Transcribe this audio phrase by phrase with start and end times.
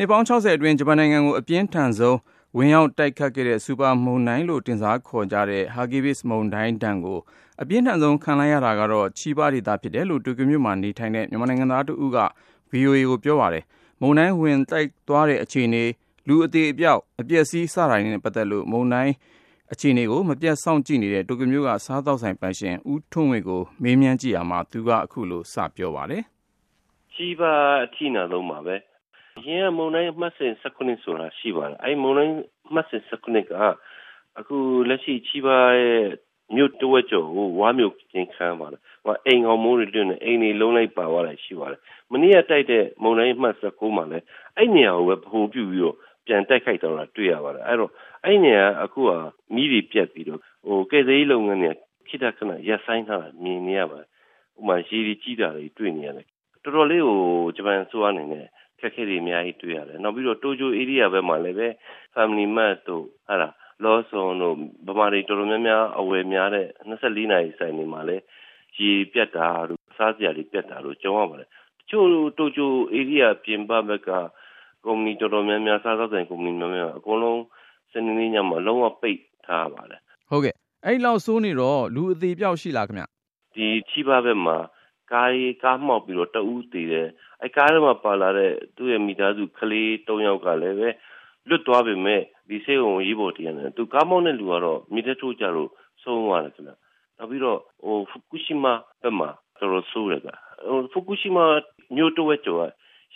[0.00, 2.18] နှစ်ပေါင်း60အတွင်း ဂျပန်နိုင်ငံကို အပြင်းထန်ဆုံး
[2.56, 7.18] ဝင်ရောက်တိုက်ခတ်ခဲ့တဲ့ စူပါမုန်တိုင်းလို့ တင်စားခေါ်ကြတဲ့ Hagibis မုန်တိုင်းဒဏ်ကို
[7.62, 12.18] အပြင်းထန်ဆုံး ခံလိုက်ရတာကတော့ချီးပါးဒေသဖြစ်တယ်လို့ တိုကျိုမြို့မှာနေထိုင်တဲ့ မြန်မာနိုင်ငံသားတဦးက
[12.72, 13.64] VOA ကို ပြောပါတယ်။
[14.00, 15.84] မုန်တိုင်းဝင်တိုက်သွားတဲ့ အခြေအနေ၊
[16.28, 19.12] လူအသေအပျောက် အပျက်အစီး စတာတွေနဲ့ ပတ်သက်လို့ မုန်တိုင်း
[19.72, 26.22] အခြေအနေကို မပြတ်စောင့်ကြည့်နေတဲ့ တိုကျိုမြို့က စားသောက်ဆိုင်ပိုင်ရှင် ဦးထွန်းဝေကို မေးမြန်းကြည့်ရာမှာ သူက အခုလို စပြောပါတယ်။
[27.14, 28.76] ချီးပါးအထိနာဆုံးပါပဲ
[29.38, 32.36] အရင်ကမုန်တိုင်းအမှတ်စဉ်19ဆိုတာရှိပါတယ်အဲ့မုန်တိုင်း
[32.68, 33.52] အမှတ်စဉ်19က
[34.38, 34.56] အခု
[34.88, 36.04] လက်ရှိချီပါရဲ့
[36.56, 41.80] မြို့တဝက်ကျော်ကိုဝါမျိုးချင်းခံပါတယ်။ဟိုအိမ်အောင်မိုးတွေတွင်းနေအိမ်တွေလုံးလိုက်ပါသွားတာရှိပါတယ်။
[42.12, 44.24] မနေ့ကတိုက်တဲ့မုန်တိုင်းအမှတ်19မှာလည်း
[44.56, 45.96] အဲ့နေရာကိုပဲဗဟိုပြုပြီးတော့
[46.26, 47.90] ပြန်တိုက်ခိုက်တော့တာတွေ့ရပါတယ်။အဲ့တော့
[48.24, 49.10] အဲ့နေရာအခုက
[49.54, 51.72] မိတွေပြက်ပြီးတော့ဟိုကဲသေးလုပ်ငန်းတွေ
[52.08, 54.08] ခိတခဏရပ်ဆိုင်းထားတာမြင်နေရပါတယ်။
[54.58, 56.26] ဥပမာရေကြီးကြီးတာတွေတွေ့နေရတယ်။
[56.64, 57.18] တော်တော်လေးကို
[57.56, 58.46] ဂျပန်ဆိုအနေနဲ့
[58.80, 61.68] ခက်ခဲတွေအများကြီးတွေ့ရတယ်။နောက်ပြီးတော့တိုကျို area ဘက်မှာလည်းပဲ
[62.14, 63.52] Family Mart တို့ဟာလား
[63.84, 68.22] Lawson တို့ဗမာတွေတော်တော်များများအဝယ်များတဲ့24နာရီဆိုင်တွေမှာလည်း
[68.78, 71.48] ရေပြတ်တာတို့စားစရာတွေပြတ်တာတို့ကြုံရပါတယ်။
[71.80, 72.06] တချို့
[72.38, 74.10] တိုကျို area ပြင်ပဘက်က
[74.84, 77.42] ကုမ္ပဏီတော်တော်များများစားသောက်ဆိုင်ကုမ္ပဏီများများအကုန်လုံး
[77.92, 83.04] စနေနေ့ညမှာလုံးဝပိတ်ထားပါတယ်။ဟုတ်ကဲ့အဲ့လောက်ဆိုးနေတော့လူအသေးပြောက်ရှိလားခင်ဗျ။
[83.54, 84.56] ဒီချီပါဘက်မှာ
[85.12, 87.08] ကားကြီးကားမှောက်ပြီးတော့တအူးသေးတယ်
[87.42, 90.88] အဲကားထဲမှာပါလာတဲ့သူ့ရဲ့မိသားစုကလေး၃ယောက်ကလည်းပဲ
[91.48, 95.70] လွတ်သွားပေမဲ့ဒီဆေးရုံရေးပေါ်တင်ရတယ်သူကားမောင်းတဲ့လူကတော့မိတဲ့ထိုးကြလို့
[96.02, 96.72] ဆုံးသွားတယ်ခင်ဗျ
[97.18, 99.28] နောက်ပြီးတော့ဟိုဖူကူရှီမာဘက်မှာ
[99.58, 100.28] တော်တော်ဆိုးတယ်က
[100.66, 101.44] ဟိုဖူကူရှီမာ
[101.96, 102.62] မြို့တဝက်ကျော်က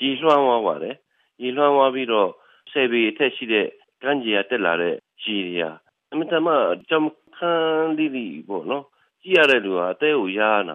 [0.00, 0.96] ရေလွှမ်းသွားပါတယ်
[1.42, 2.28] ရေလွှမ်းသွားပြီးတော့
[2.72, 3.66] ဆယ်ပေအထက်ရှိတဲ့
[4.02, 5.70] ကမ်းခြေကတက်လာတဲ့ရေတွေဟာ
[6.10, 6.46] အမှန်တမ်း
[6.88, 7.04] ကြမ်း
[7.36, 8.84] ခန်းလေးတွေပေါ့နော်
[9.22, 10.74] ကြည့်ရတဲ့လူကအသေးကိုရားနာ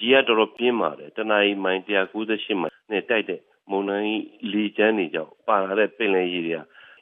[0.00, 4.22] ရေကတော်တော်ပြင်းပါတယ်တနအီမိုင်198မိုင်နဲ့တိုက်တဲ့မုန်တိုင်း
[4.52, 6.60] လေချမ်းတွေကြောင့်ပါလာတဲ့ပင်လယ်ရေတွေက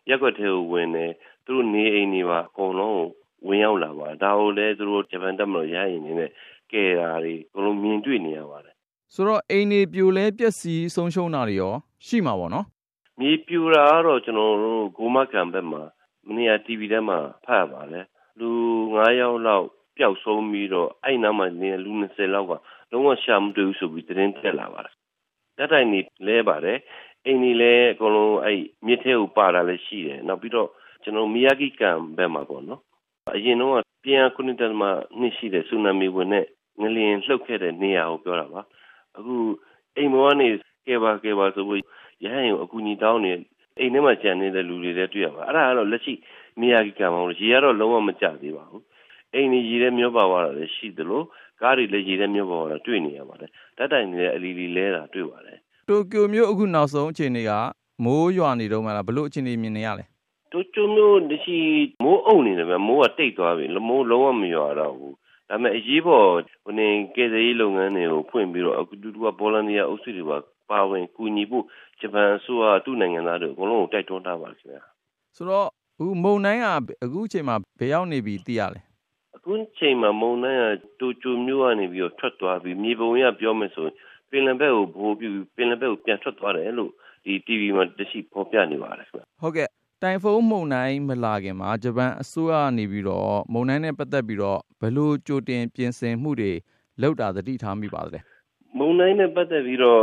[0.09, 1.13] ရက်ွက်ထဲကိုဝင်တယ်
[1.45, 3.05] သူတို့နေအိမ်တွေပါအကုန်လုံး
[3.47, 6.31] ဝင်ရောက်လာပါဒါကိုလည်းသူတို့ဂျပန်တပ်မတော်ရရင်နေနဲ့
[6.73, 8.75] ကဲတာတွေအကုန်လုံးမြင်တွေ့နေရပါတယ်
[9.15, 11.75] ဆိုတော့အိမ်တွေပြိုလဲပျက်စီးဆုံးရှုံးတာတွေရော
[12.07, 12.67] ရှိမှာပေါ့နော်
[13.21, 15.83] မြေပြိုတာကတော့ကျွန်တော်တို့ဂိုမကန်ဘက်မှာ
[16.27, 18.05] မနေ့က TV ထဲမှာဖတ်ပါတယ်
[18.39, 18.49] လူ
[18.87, 19.67] 9ယောက်လောက်
[19.97, 22.53] ပျောက်ဆုံးပြီးတော့အဲ့နားမှာနေလူ20လောက်က
[22.91, 24.95] လုံးဝရှာမတွေ့ဘူးဆိုပြီးသတင်းတက်လာပါတယ်။
[25.57, 26.79] တက်တိုင်နေလဲပါတယ်။
[27.25, 30.69] အိမ်ကြီးလည်းအကုန်လုံးအဲ့မြစ်ထဲကိုပါတာလည်းရှိတယ်။နောက်ပြီးတော့
[31.03, 32.81] ကျွန်တော်မီယာဂီကန်ဘက်မှာပေါ့နော်။
[33.35, 33.73] အရင်တော့
[34.05, 34.83] ပြန်ခုနှစ်တမ
[35.21, 36.47] နှစ်ရှိတဲ့ဆူနာမီဝင်နဲ့
[36.81, 38.61] ငလျင်လှုပ်ခဲ့တဲ့နေရာကိုပြောတာပါ။
[39.17, 39.37] အခု
[39.97, 40.49] အိမ်ပေါ်ကနေ
[40.87, 41.85] ကဲပါကဲပါဆိုပြီး
[42.25, 43.33] ရဟန်းကိုအကူအညီတောင်းနေ
[43.79, 46.15] အိမ်ထဲမှာကြံနေတဲ့လူတွေလည်းတွေ့ရပါအဲ့ဒါကတော့လက်ရှိ
[46.61, 48.83] မီယာဂီကန်မှာရေကတော့လုံးဝမကျသေးပါဘူး
[49.35, 51.23] အိမ်ကြီးရေထဲမျောပါသွားတာလည်းရှိသလို
[51.61, 57.51] ကားတွေလည်းရေထဲမျောပါသွားတာတွေ့နေရပါတယ်ဓာတ်တိုင်တွေလည်းအလီလီလဲတာတွေ့ပါတယ်တိုကျိုမြို့အခုနောက်ဆုံးအခြေအနေက
[58.05, 60.05] မိုးရွာနေတော့မှလားဘလို့အခြေအနေမြင်နေရလဲ
[60.53, 61.59] တိုကျိုမြို့တရှိ
[62.05, 65.15] မိုးအုံနေတယ်ဗျမိုးကတိတ်သွားပြီမိုးလုံးဝမရွာတော့ဘူး
[65.49, 66.27] ဒါပေမဲ့အရေးပေါ်
[66.65, 70.39] ဟိုနေကယ်ဆယ်ရေးလုပ်ငန်းတွေကိုဖွင့်ပြီးတော့အခုတူတူကဘောလန်နီယာအုပ်စုတွေပါ
[70.71, 71.65] ပါဝင်ကူညီဖို့
[72.01, 74.83] ဂျပန်အစိုးရသူ့နိုင်ငံသားတွေအကုန်လုံးကိုတိုက်တွန်းထားပါခင်ဗျာ
[75.37, 75.67] ဆိုတော့
[75.99, 76.67] အခုမုံတိုင်းက
[77.05, 78.86] အခုအချိန်မှာဘယ်ရောက်နေပြီသိရလဲအ
[79.47, 83.95] ခုချိန်မှာမုန်တိုင်းကတိုကျိုမြို့ကနေပြီးတော့ထွက်သွားပြီးမြေပုံရပြောမယ်ဆိုရင်
[84.31, 86.93] ပင်လယ်ဘက်ကိုဘိုးပြူပင်လယ်ဘက်ကိုပြန်ထွက်သွားတယ်လို့
[87.25, 89.69] ဒီ TV မှာတရှိဖော်ပြနေပါတယ်ခင်ဗျဟုတ်ကဲ့
[90.03, 96.53] တိုင်ဖုန်းမုန်တိုင်းမလာခင်မှာဂျပန်အစိုးရကနေပြီးတော့မုန်တိုင်းနဲ့ပတ်သက်ပြီးတော့ဘယ်လိုကြိုတင်ပြင်ဆင်မှုတွေ
[97.03, 98.21] လုပ်တာသတိထားမိပါသလဲ
[98.79, 100.03] မုန်တိုင်းနဲ့ပတ်သက်ပြီးတော့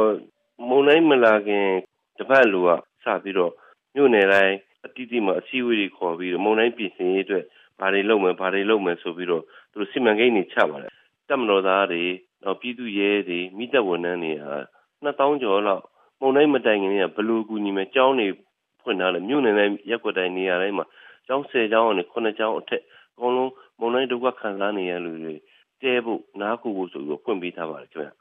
[0.70, 1.68] မုန်တိုင်းမလာခင်
[2.20, 2.70] တပတ်လိုက
[3.04, 3.52] စပြီးတော့
[3.96, 4.56] မြို့နယ်တိုင်း
[4.86, 7.46] အတိအကျမှာအစည်းအဝေးတွေခေါ်ပြီးတော့မုန်တိုင်းပြင်ဆင်ရေးအတွက်
[7.80, 10.92] ဘာတွေလုပ်မယ်ဘာတွေလုပ်မယ်ဆိုပြီးတော့သူတို့စီမံကိန်းတွေချပါတယ်
[11.30, 12.04] တက်မတော်သားတွေ
[12.44, 14.56] နောက်ပြည်သူရဲတွေမိသက်ဝန်ထမ်းတွေဟာ
[15.04, 15.84] 2000ကျော်လောက်
[16.20, 18.28] မုံတိုင်းမတိုင်ခင်ကဘလူကူညီမယ်ကျောင်းတွေ
[18.82, 20.86] ဖွင့်ထားတယ်မြို့နယ်တိုင်းရက်ွက်တိုင်းနေရာတိုင်းမှာ
[21.28, 22.82] ကျောင်း10ကျောင်းနဲ့9ကျောင်းအထက်
[23.16, 25.36] အကုန်လုံးမုံတိုင်းဒုက္ခခံစားနေရလူတွေ
[25.82, 28.12] တဲဖို့နားခုဖို့ဆိုပြီးဖွင့်ပေးထားပါတယ်ခင်ဗျ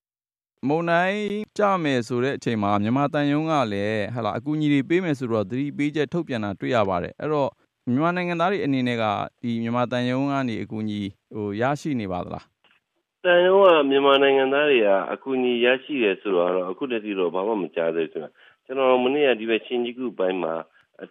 [0.69, 1.21] မုံတိုင်း
[1.59, 7.50] ကြမယ်ဆိုတဲ့အချိန်မှာမြန်မာတန်ယုံကလည်းဟလာအကူအညီတွေပေးမယ်ဆိုတော့သတိပေးချက်ထုတ်ပြန်တာတွေ့ရပါတယ်အဲ့တော့
[7.87, 9.05] မြန်မာနိုင်ငံသားတွေအနေနဲ့က
[9.43, 11.00] ဒီမြန်မာတန်ယုံကနေ အကူအညီ
[11.34, 12.46] ဟိုရရှိနေပါသလား
[13.25, 18.31] တန်ယုံကမြန်မာနိုင်ငံသားတွေက အကူအညီရရှိတယ်ဆိုတော့အခုတည်းကတော့ဘာမှမကြားသေးဘူး
[18.64, 20.55] ကျွန်တော်မနေ့ကဒီဘက်ချင်းကြီးခုပိုင်းမှာ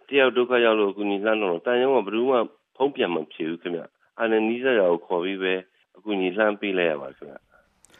[0.08, 2.38] တယောက်ဒုက္ခရောက်လို့အကူအညီလှမ်းတော့တန်ယုံကဘယ်သူမှ
[2.76, 3.82] ဖုံးပြန်မဖြစ်ဘူးခင်ဗျ
[4.18, 5.54] အဲ့ဒါနီးစပ်ရာကိုခေါ်ပြီးပဲ
[5.96, 7.51] အကူအညီလှမ်းပေးလိုက်ရပါခင်ဗျ